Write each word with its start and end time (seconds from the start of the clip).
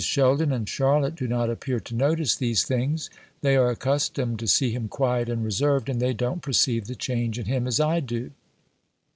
Sheldon 0.03 0.51
and 0.51 0.67
Charlotte 0.67 1.13
do 1.15 1.27
not 1.27 1.51
appear 1.51 1.79
to 1.81 1.93
notice 1.93 2.35
these 2.35 2.63
things. 2.63 3.11
They 3.41 3.55
are 3.55 3.69
accustomed 3.69 4.39
to 4.39 4.47
see 4.47 4.71
him 4.71 4.87
quiet 4.87 5.29
and 5.29 5.43
reserved, 5.45 5.89
and 5.89 5.99
they 6.01 6.11
don't 6.11 6.41
perceive 6.41 6.87
the 6.87 6.95
change 6.95 7.37
in 7.37 7.45
him 7.45 7.67
as 7.67 7.79
I 7.79 7.99
do." 7.99 8.31